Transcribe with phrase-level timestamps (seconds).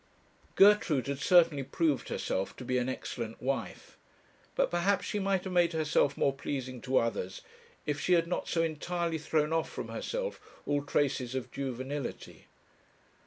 [0.55, 3.99] Gertrude had certainly proved herself to be an excellent wife;
[4.55, 7.41] but perhaps she might have made herself more pleasing to others
[7.85, 12.47] if she had not so entirely thrown off from herself all traces of juvenility.